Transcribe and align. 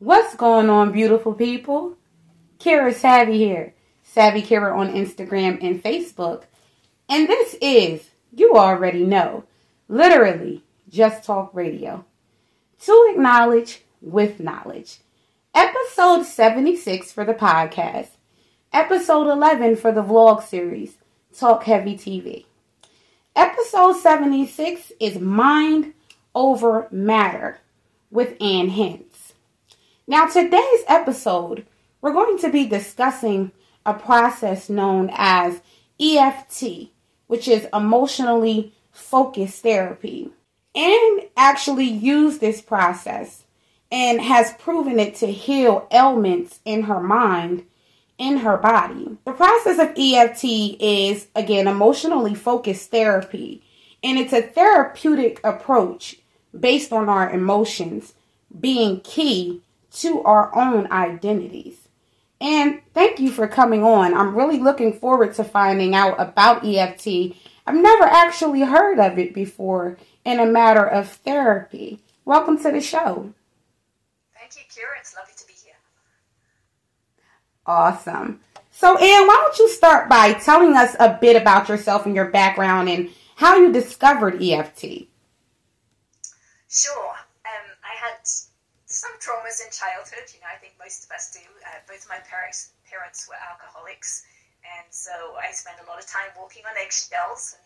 What's 0.00 0.34
going 0.34 0.70
on, 0.70 0.92
beautiful 0.92 1.34
people? 1.34 1.98
Kira 2.58 2.94
Savvy 2.94 3.36
here. 3.36 3.74
Savvy 4.02 4.40
Kira 4.40 4.74
on 4.74 4.94
Instagram 4.94 5.62
and 5.62 5.82
Facebook. 5.84 6.44
And 7.10 7.28
this 7.28 7.54
is, 7.60 8.08
you 8.34 8.54
already 8.54 9.04
know, 9.04 9.44
literally 9.88 10.62
Just 10.88 11.24
Talk 11.24 11.50
Radio. 11.52 12.06
To 12.84 13.10
acknowledge 13.12 13.82
with 14.00 14.40
knowledge. 14.40 15.00
Episode 15.54 16.22
76 16.24 17.12
for 17.12 17.26
the 17.26 17.34
podcast. 17.34 18.08
Episode 18.72 19.30
11 19.30 19.76
for 19.76 19.92
the 19.92 20.02
vlog 20.02 20.42
series, 20.42 20.94
Talk 21.38 21.64
Heavy 21.64 21.94
TV. 21.94 22.46
Episode 23.36 23.98
76 24.00 24.92
is 24.98 25.18
Mind 25.18 25.92
Over 26.34 26.88
Matter 26.90 27.58
with 28.10 28.30
Ann 28.40 28.70
Hince. 28.70 29.09
Now, 30.10 30.26
today's 30.26 30.82
episode, 30.88 31.66
we're 32.00 32.12
going 32.12 32.36
to 32.38 32.50
be 32.50 32.66
discussing 32.66 33.52
a 33.86 33.94
process 33.94 34.68
known 34.68 35.08
as 35.12 35.60
EFT, 36.00 36.90
which 37.28 37.46
is 37.46 37.68
emotionally 37.72 38.74
focused 38.90 39.62
therapy. 39.62 40.32
And 40.74 41.28
actually 41.36 41.84
used 41.84 42.40
this 42.40 42.60
process 42.60 43.44
and 43.92 44.20
has 44.20 44.52
proven 44.54 44.98
it 44.98 45.14
to 45.14 45.30
heal 45.30 45.86
ailments 45.92 46.58
in 46.64 46.82
her 46.82 47.00
mind, 47.00 47.64
in 48.18 48.38
her 48.38 48.56
body. 48.56 49.16
The 49.24 49.32
process 49.32 49.78
of 49.78 49.94
EFT 49.96 50.44
is, 50.80 51.28
again, 51.36 51.68
emotionally 51.68 52.34
focused 52.34 52.90
therapy, 52.90 53.62
and 54.02 54.18
it's 54.18 54.32
a 54.32 54.42
therapeutic 54.42 55.40
approach 55.44 56.16
based 56.58 56.92
on 56.92 57.08
our 57.08 57.30
emotions 57.30 58.14
being 58.60 59.02
key 59.02 59.62
to 59.92 60.22
our 60.22 60.54
own 60.56 60.90
identities. 60.90 61.88
And 62.40 62.80
thank 62.94 63.20
you 63.20 63.30
for 63.30 63.46
coming 63.46 63.84
on. 63.84 64.14
I'm 64.14 64.34
really 64.34 64.58
looking 64.58 64.94
forward 64.94 65.34
to 65.34 65.44
finding 65.44 65.94
out 65.94 66.18
about 66.18 66.64
EFT. 66.64 67.36
I've 67.66 67.76
never 67.76 68.04
actually 68.04 68.62
heard 68.62 68.98
of 68.98 69.18
it 69.18 69.34
before 69.34 69.98
in 70.24 70.40
a 70.40 70.46
matter 70.46 70.86
of 70.86 71.08
therapy. 71.08 72.00
Welcome 72.24 72.56
to 72.62 72.72
the 72.72 72.80
show. 72.80 73.34
Thank 74.38 74.56
you, 74.56 74.62
Kira. 74.70 74.98
It's 75.00 75.14
lovely 75.14 75.34
to 75.36 75.46
be 75.46 75.52
here. 75.52 75.74
Awesome. 77.66 78.40
So, 78.70 78.96
Ann, 78.96 79.26
why 79.26 79.38
don't 79.42 79.58
you 79.58 79.68
start 79.68 80.08
by 80.08 80.32
telling 80.32 80.74
us 80.76 80.96
a 80.98 81.18
bit 81.20 81.40
about 81.40 81.68
yourself 81.68 82.06
and 82.06 82.14
your 82.14 82.30
background 82.30 82.88
and 82.88 83.10
how 83.36 83.56
you 83.56 83.70
discovered 83.70 84.42
EFT? 84.42 85.08
Sure 86.68 87.19
some 89.00 89.16
traumas 89.16 89.64
in 89.64 89.72
childhood. 89.72 90.28
You 90.28 90.44
know, 90.44 90.52
I 90.52 90.60
think 90.60 90.76
most 90.76 91.08
of 91.08 91.10
us 91.16 91.32
do. 91.32 91.40
Uh, 91.64 91.80
both 91.88 92.04
my 92.12 92.20
parents 92.28 92.76
parents 92.84 93.24
were 93.24 93.40
alcoholics, 93.40 94.28
and 94.60 94.84
so 94.92 95.40
I 95.40 95.48
spent 95.56 95.80
a 95.80 95.88
lot 95.88 95.96
of 95.96 96.04
time 96.04 96.28
walking 96.36 96.68
on 96.68 96.76
eggshells 96.76 97.56
and 97.56 97.64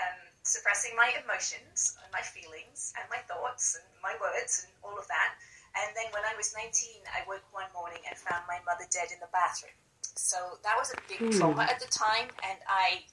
um, 0.00 0.18
suppressing 0.48 0.96
my 0.96 1.12
emotions 1.20 1.92
and 2.00 2.08
my 2.08 2.24
feelings 2.24 2.96
and 2.96 3.04
my 3.12 3.20
thoughts 3.28 3.76
and 3.76 3.84
my 4.00 4.16
words 4.16 4.64
and 4.64 4.72
all 4.80 4.96
of 4.96 5.04
that. 5.12 5.36
And 5.76 5.92
then 5.92 6.08
when 6.16 6.24
I 6.24 6.32
was 6.36 6.56
19, 6.56 7.04
I 7.12 7.24
woke 7.28 7.44
one 7.52 7.68
morning 7.76 8.00
and 8.08 8.16
found 8.16 8.44
my 8.48 8.60
mother 8.64 8.84
dead 8.92 9.12
in 9.12 9.20
the 9.20 9.32
bathroom. 9.32 9.76
So 10.16 10.60
that 10.64 10.76
was 10.76 10.92
a 10.92 11.00
big 11.08 11.20
hmm. 11.20 11.36
trauma 11.36 11.64
at 11.68 11.80
the 11.80 11.88
time, 11.92 12.32
and 12.48 12.60
I 12.64 13.04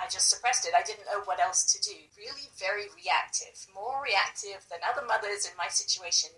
I 0.00 0.08
just 0.08 0.32
suppressed 0.32 0.64
it. 0.64 0.72
I 0.72 0.80
didn't 0.80 1.04
know 1.04 1.20
what 1.28 1.36
else 1.36 1.68
to 1.76 1.78
do. 1.84 1.96
Really, 2.16 2.48
very 2.56 2.88
reactive, 2.96 3.60
more 3.76 4.00
reactive 4.00 4.64
than 4.72 4.80
other 4.80 5.04
mothers 5.04 5.44
in 5.44 5.52
my 5.60 5.68
situation 5.68 6.32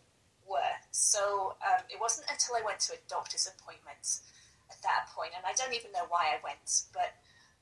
were. 0.48 0.76
So 0.90 1.56
um, 1.64 1.84
it 1.88 2.00
wasn't 2.00 2.30
until 2.30 2.56
I 2.56 2.64
went 2.64 2.80
to 2.88 2.94
a 2.94 3.04
doctor's 3.08 3.48
appointment 3.48 4.20
at 4.70 4.80
that 4.82 5.12
point, 5.14 5.32
and 5.36 5.44
I 5.44 5.52
don't 5.52 5.74
even 5.74 5.92
know 5.92 6.08
why 6.08 6.32
I 6.32 6.42
went, 6.42 6.88
but 6.92 7.16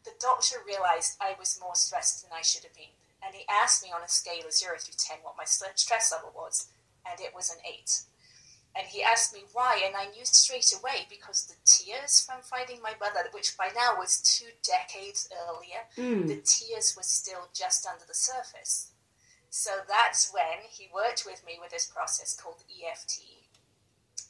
the 0.05 0.15
doctor 0.21 0.57
realized 0.67 1.19
I 1.21 1.35
was 1.39 1.59
more 1.61 1.75
stressed 1.75 2.23
than 2.23 2.33
I 2.35 2.43
should 2.43 2.65
have 2.65 2.75
been. 2.75 2.95
And 3.23 3.35
he 3.35 3.47
asked 3.47 3.83
me 3.83 3.95
on 3.95 4.03
a 4.03 4.09
scale 4.09 4.43
of 4.47 4.53
0 4.53 4.75
through 4.79 4.99
10 4.99 5.19
what 5.23 5.39
my 5.39 5.45
stress 5.47 6.11
level 6.11 6.33
was, 6.35 6.69
and 7.07 7.21
it 7.21 7.35
was 7.35 7.51
an 7.51 7.63
8. 7.63 8.03
And 8.75 8.87
he 8.87 9.03
asked 9.03 9.35
me 9.35 9.45
why, 9.53 9.83
and 9.85 9.95
I 9.95 10.07
knew 10.07 10.25
straight 10.25 10.73
away 10.73 11.07
because 11.09 11.47
the 11.47 11.61
tears 11.65 12.25
from 12.25 12.41
finding 12.43 12.81
my 12.81 12.95
mother, 12.99 13.29
which 13.33 13.57
by 13.57 13.69
now 13.77 13.97
was 13.99 14.23
two 14.23 14.51
decades 14.63 15.29
earlier, 15.47 15.85
mm. 15.97 16.27
the 16.27 16.41
tears 16.43 16.95
were 16.97 17.03
still 17.03 17.49
just 17.53 17.87
under 17.87 18.05
the 18.07 18.15
surface. 18.15 18.93
So 19.53 19.85
that's 19.85 20.33
when 20.33 20.65
he 20.65 20.89
worked 20.89 21.29
with 21.29 21.45
me 21.45 21.61
with 21.61 21.77
this 21.77 21.85
process 21.85 22.33
called 22.33 22.65
EFT. 22.73 23.45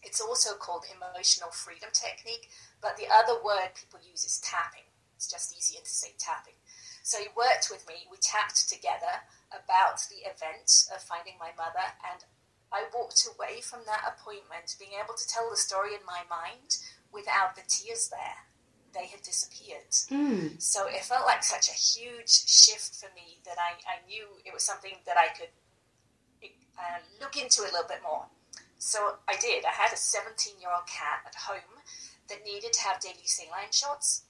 It's 0.03 0.21
also 0.21 0.59
called 0.59 0.83
emotional 0.91 1.55
freedom 1.55 1.95
technique, 1.95 2.51
but 2.83 2.99
the 2.99 3.07
other 3.07 3.39
word 3.39 3.71
people 3.79 4.03
use 4.03 4.27
is 4.27 4.43
tapping. 4.43 4.91
It's 5.15 5.31
just 5.31 5.55
easier 5.55 5.79
to 5.79 5.95
say 5.95 6.19
tapping. 6.19 6.59
So 7.07 7.23
he 7.23 7.31
worked 7.39 7.71
with 7.71 7.87
me, 7.87 8.11
we 8.11 8.19
tapped 8.19 8.67
together 8.67 9.23
about 9.55 10.03
the 10.11 10.27
event 10.27 10.91
of 10.91 11.07
finding 11.07 11.39
my 11.39 11.55
mother, 11.55 11.95
and 12.03 12.27
I 12.75 12.91
walked 12.91 13.23
away 13.23 13.63
from 13.63 13.87
that 13.87 14.03
appointment 14.03 14.75
being 14.75 14.99
able 14.99 15.15
to 15.15 15.29
tell 15.31 15.47
the 15.47 15.57
story 15.57 15.95
in 15.95 16.03
my 16.03 16.27
mind 16.27 16.83
without 17.15 17.55
the 17.55 17.63
tears 17.71 18.11
there 18.11 18.51
they 18.95 19.07
had 19.07 19.23
disappeared. 19.23 19.91
Mm. 20.11 20.61
So 20.61 20.87
it 20.87 21.05
felt 21.05 21.27
like 21.27 21.43
such 21.43 21.69
a 21.69 21.73
huge 21.73 22.29
shift 22.29 22.95
for 22.97 23.09
me 23.15 23.39
that 23.45 23.57
I, 23.59 23.75
I 23.89 24.07
knew 24.07 24.27
it 24.45 24.53
was 24.53 24.63
something 24.63 24.97
that 25.07 25.17
I 25.17 25.29
could 25.29 25.53
uh, 26.79 27.01
look 27.21 27.37
into 27.37 27.63
a 27.63 27.71
little 27.73 27.89
bit 27.89 28.01
more. 28.03 28.27
So 28.79 29.17
I 29.29 29.37
did. 29.41 29.65
I 29.65 29.71
had 29.71 29.93
a 29.93 29.97
17 29.97 30.61
year 30.61 30.71
old 30.75 30.87
cat 30.87 31.23
at 31.27 31.35
home 31.35 31.81
that 32.29 32.45
needed 32.45 32.73
to 32.73 32.83
have 32.83 33.01
daily 33.01 33.27
saline 33.27 33.71
shots. 33.71 34.25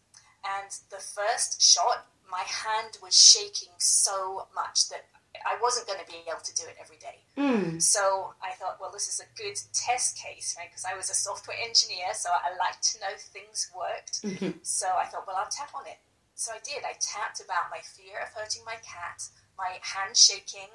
And 0.44 0.70
the 0.90 0.98
first 0.98 1.62
shot, 1.62 2.06
my 2.30 2.42
hand 2.42 2.98
was 3.02 3.14
shaking 3.14 3.72
so 3.78 4.48
much 4.54 4.88
that 4.88 5.06
I 5.46 5.58
wasn't 5.60 5.86
going 5.86 6.00
to 6.00 6.06
be 6.06 6.22
able 6.28 6.42
to 6.42 6.54
do 6.54 6.64
it 6.68 6.76
every 6.80 6.98
day. 6.98 7.24
Mm. 7.36 7.82
So 7.82 8.34
I 8.42 8.52
thought, 8.58 8.78
well, 8.80 8.90
this 8.92 9.08
is 9.08 9.20
a 9.20 9.28
good 9.36 9.58
test 9.72 10.18
case, 10.18 10.54
right? 10.58 10.68
Because 10.70 10.84
I 10.84 10.96
was 10.96 11.10
a 11.10 11.14
software 11.14 11.56
engineer, 11.58 12.14
so 12.14 12.30
I 12.30 12.54
like 12.58 12.80
to 12.80 13.00
know 13.00 13.14
things 13.16 13.70
worked. 13.74 14.22
Mm-hmm. 14.22 14.58
So 14.62 14.86
I 14.86 15.06
thought, 15.06 15.26
well, 15.26 15.36
I'll 15.36 15.50
tap 15.50 15.74
on 15.74 15.86
it. 15.86 15.98
So 16.34 16.52
I 16.52 16.60
did. 16.64 16.84
I 16.84 16.94
tapped 17.00 17.40
about 17.40 17.70
my 17.70 17.80
fear 17.82 18.20
of 18.22 18.32
hurting 18.34 18.62
my 18.64 18.76
cat, 18.82 19.28
my 19.58 19.78
hand 19.82 20.16
shaking, 20.16 20.70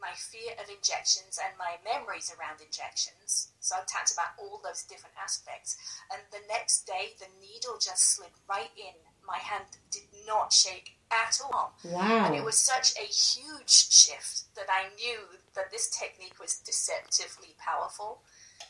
my 0.00 0.14
fear 0.14 0.54
of 0.62 0.70
injections, 0.70 1.38
and 1.42 1.52
my 1.58 1.76
memories 1.82 2.30
around 2.30 2.62
injections. 2.62 3.50
So 3.58 3.74
I 3.76 3.82
tapped 3.88 4.12
about 4.12 4.38
all 4.38 4.60
those 4.62 4.86
different 4.86 5.16
aspects. 5.18 5.76
And 6.12 6.22
the 6.30 6.46
next 6.46 6.86
day, 6.86 7.18
the 7.18 7.30
needle 7.42 7.78
just 7.80 8.14
slid 8.14 8.32
right 8.48 8.70
in. 8.78 8.94
My 9.26 9.38
hand 9.38 9.66
did 9.90 10.06
not 10.26 10.52
shake 10.52 10.97
at 11.10 11.38
all. 11.44 11.74
Wow. 11.84 12.26
And 12.26 12.34
it 12.34 12.44
was 12.44 12.56
such 12.56 12.94
a 12.96 13.04
huge 13.04 13.70
shift 13.70 14.54
that 14.54 14.66
I 14.68 14.88
knew 14.96 15.18
that 15.54 15.70
this 15.70 15.88
technique 15.88 16.38
was 16.40 16.58
deceptively 16.58 17.54
powerful. 17.58 18.22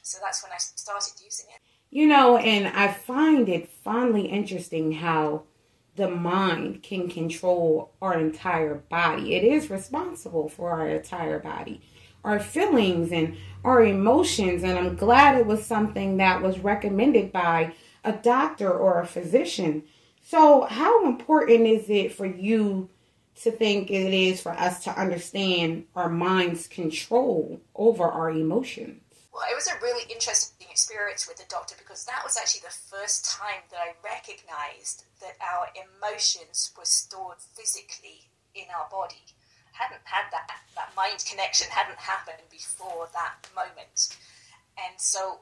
So 0.03 0.19
that's 0.23 0.43
when 0.43 0.53
I 0.53 0.59
started 0.59 1.21
using 1.23 1.47
it. 1.55 1.61
You 1.91 2.07
know, 2.07 2.37
and 2.37 2.69
I 2.69 2.93
find 2.93 3.49
it 3.49 3.69
fondly 3.69 4.27
interesting 4.27 4.93
how 4.93 5.45
the 5.97 6.09
mind 6.09 6.83
can 6.83 7.09
control 7.09 7.93
our 8.01 8.19
entire 8.19 8.75
body. 8.75 9.35
It 9.35 9.45
is 9.45 9.71
responsible 9.71 10.49
for 10.49 10.71
our 10.71 10.89
entire 10.89 11.39
body, 11.39 11.81
our 12.25 12.39
feelings 12.39 13.11
and 13.11 13.37
our 13.65 13.83
emotions. 13.83 14.63
And 14.63 14.79
I'm 14.79 14.97
glad 14.97 15.37
it 15.37 15.47
was 15.47 15.67
something 15.67 16.19
that 16.19 16.41
was 16.41 16.59
recommended 16.59 17.33
by 17.33 17.75
a 18.05 18.13
doctor 18.13 18.71
or 18.71 19.01
a 19.01 19.07
physician 19.07 19.83
so, 20.29 20.67
how 20.69 21.07
important 21.07 21.67
is 21.67 21.89
it 21.89 22.13
for 22.13 22.27
you 22.27 22.91
to 23.41 23.51
think 23.51 23.91
it 23.91 24.13
is 24.13 24.43
for 24.43 24.53
us 24.53 24.85
to 24.85 24.91
understand 24.91 25.87
our 25.97 26.11
mind's 26.11 26.67
control 26.67 27.59
over 27.75 28.05
our 28.05 28.31
emotions? 28.31 29.01
Well, 29.33 29.45
it 29.51 29.55
was 29.55 29.69
a 29.69 29.81
really 29.81 30.05
interesting 30.13 30.67
experience 30.71 31.27
with 31.27 31.39
the 31.39 31.49
doctor 31.49 31.77
because 31.79 32.05
that 32.05 32.21
was 32.25 32.37
actually 32.37 32.61
the 32.61 32.77
first 32.95 33.25
time 33.25 33.65
that 33.71 33.81
I 33.81 33.97
recognized 34.05 35.07
that 35.23 35.41
our 35.41 35.69
emotions 35.73 36.73
were 36.77 36.85
stored 36.85 37.39
physically 37.57 38.29
in 38.55 38.65
our 38.79 38.87
body. 38.91 39.25
I 39.73 39.85
hadn't 39.85 40.05
had 40.05 40.31
that 40.31 40.51
that 40.77 40.93
mind 40.95 41.25
connection 41.25 41.69
hadn't 41.71 41.97
happened 41.97 42.45
before 42.51 43.09
that 43.15 43.49
moment, 43.57 44.15
and 44.77 45.01
so 45.01 45.41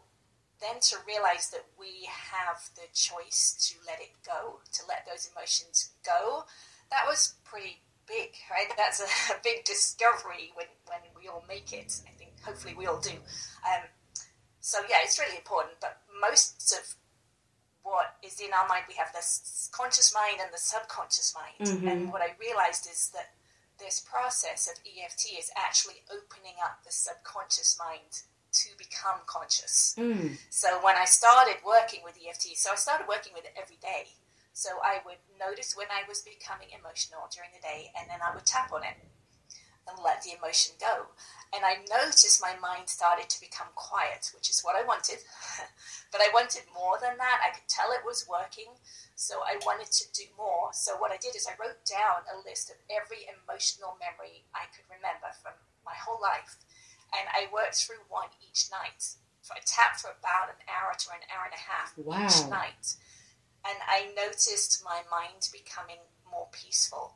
then 0.60 0.80
to 0.80 0.96
realize 1.06 1.50
that 1.50 1.64
we 1.78 2.08
have 2.08 2.68
the 2.74 2.88
choice 2.94 3.56
to 3.68 3.74
let 3.86 4.00
it 4.00 4.12
go, 4.24 4.60
to 4.72 4.82
let 4.88 5.06
those 5.06 5.30
emotions 5.34 5.90
go, 6.04 6.44
that 6.90 7.04
was 7.06 7.34
pretty 7.44 7.80
big, 8.06 8.30
right? 8.50 8.72
That's 8.76 9.00
a, 9.00 9.34
a 9.34 9.36
big 9.44 9.64
discovery 9.64 10.52
when, 10.54 10.66
when 10.86 11.00
we 11.20 11.28
all 11.28 11.44
make 11.48 11.72
it. 11.72 12.00
I 12.06 12.12
think 12.16 12.32
hopefully 12.42 12.74
we 12.74 12.86
all 12.86 13.00
do. 13.00 13.10
Um, 13.66 13.84
so 14.60 14.78
yeah, 14.88 14.98
it's 15.02 15.18
really 15.18 15.36
important. 15.36 15.74
But 15.80 15.98
most 16.20 16.72
of 16.72 16.94
what 17.82 18.16
is 18.22 18.40
in 18.40 18.52
our 18.52 18.66
mind, 18.66 18.84
we 18.88 18.94
have 18.94 19.12
this 19.12 19.70
conscious 19.72 20.14
mind 20.14 20.38
and 20.42 20.52
the 20.52 20.58
subconscious 20.58 21.34
mind. 21.34 21.70
Mm-hmm. 21.70 21.88
And 21.88 22.12
what 22.12 22.22
I 22.22 22.34
realized 22.40 22.88
is 22.90 23.10
that 23.14 23.30
this 23.78 24.00
process 24.00 24.68
of 24.68 24.80
EFT 24.86 25.38
is 25.38 25.50
actually 25.56 26.02
opening 26.10 26.56
up 26.64 26.82
the 26.84 26.90
subconscious 26.90 27.78
mind 27.78 28.22
to 28.64 28.68
become 28.78 29.20
conscious. 29.26 29.94
Mm. 29.98 30.38
So 30.50 30.80
when 30.82 30.96
I 30.96 31.04
started 31.04 31.56
working 31.64 32.00
with 32.04 32.16
EFT, 32.16 32.56
so 32.56 32.72
I 32.72 32.76
started 32.76 33.06
working 33.08 33.32
with 33.34 33.44
it 33.44 33.52
every 33.60 33.76
day. 33.76 34.08
So 34.52 34.80
I 34.80 35.04
would 35.04 35.20
notice 35.36 35.76
when 35.76 35.92
I 35.92 36.08
was 36.08 36.24
becoming 36.24 36.72
emotional 36.72 37.28
during 37.28 37.52
the 37.52 37.60
day, 37.60 37.92
and 37.92 38.08
then 38.08 38.24
I 38.24 38.32
would 38.32 38.46
tap 38.46 38.72
on 38.72 38.84
it 38.84 38.96
and 39.86 39.98
let 40.02 40.22
the 40.22 40.34
emotion 40.34 40.74
go. 40.80 41.12
And 41.54 41.62
I 41.62 41.86
noticed 41.86 42.42
my 42.42 42.58
mind 42.58 42.90
started 42.90 43.30
to 43.30 43.38
become 43.40 43.70
quiet, 43.78 44.32
which 44.34 44.50
is 44.50 44.60
what 44.66 44.74
I 44.74 44.82
wanted. 44.82 45.22
but 46.12 46.20
I 46.20 46.32
wanted 46.34 46.66
more 46.74 46.98
than 46.98 47.16
that. 47.20 47.38
I 47.44 47.54
could 47.54 47.68
tell 47.70 47.94
it 47.94 48.02
was 48.02 48.26
working. 48.26 48.74
So 49.14 49.40
I 49.46 49.56
wanted 49.62 49.92
to 49.92 50.04
do 50.12 50.26
more. 50.36 50.74
So 50.74 50.98
what 50.98 51.12
I 51.12 51.20
did 51.22 51.36
is 51.36 51.46
I 51.46 51.54
wrote 51.56 51.86
down 51.86 52.26
a 52.28 52.42
list 52.42 52.68
of 52.68 52.76
every 52.90 53.30
emotional 53.30 53.94
memory 54.02 54.44
I 54.52 54.66
could 54.74 54.84
remember 54.90 55.30
from 55.38 55.54
my 55.86 55.94
whole 55.94 56.20
life. 56.20 56.58
And 57.16 57.28
I 57.32 57.48
worked 57.52 57.76
through 57.76 58.04
one 58.08 58.28
each 58.44 58.68
night. 58.70 59.16
So 59.42 59.54
I 59.54 59.60
tapped 59.64 60.00
for 60.00 60.10
about 60.12 60.50
an 60.52 60.60
hour 60.68 60.92
to 60.92 61.06
an 61.10 61.22
hour 61.32 61.44
and 61.48 61.54
a 61.56 61.64
half 61.64 61.94
Wow. 61.96 62.26
each 62.26 62.50
night. 62.50 62.86
And 63.64 63.78
I 63.88 64.12
noticed 64.14 64.84
my 64.84 65.02
mind 65.10 65.48
becoming 65.52 66.02
more 66.30 66.48
peaceful 66.52 67.14